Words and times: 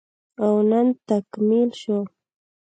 او 0.43 0.51
نن 0.69 0.87
تکميل 1.07 1.69
شو 1.81 1.97